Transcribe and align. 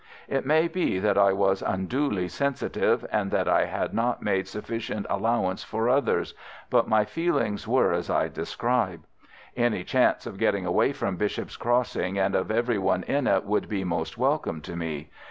It 0.27 0.47
may 0.47 0.67
be 0.67 0.97
that 0.97 1.15
I 1.15 1.31
was 1.31 1.61
unduly 1.61 2.27
sensitive, 2.27 3.05
and 3.11 3.29
that 3.29 3.47
I 3.47 3.65
had 3.65 3.93
not 3.93 4.23
made 4.23 4.47
sufficient 4.47 5.05
allowance 5.11 5.63
for 5.63 5.89
others, 5.89 6.33
but 6.71 6.87
my 6.87 7.05
feelings 7.05 7.67
were 7.67 7.93
as 7.93 8.09
I 8.09 8.27
describe. 8.27 9.03
Any 9.55 9.83
chance 9.83 10.25
of 10.25 10.39
getting 10.39 10.65
away 10.65 10.91
from 10.91 11.17
Bishop's 11.17 11.55
Crossing 11.55 12.17
and 12.17 12.33
of 12.33 12.49
everyone 12.49 13.03
in 13.03 13.27
it 13.27 13.45
would 13.45 13.69
be 13.69 13.83
most 13.83 14.17
welcome 14.17 14.59
to 14.61 14.75
me. 14.75 15.11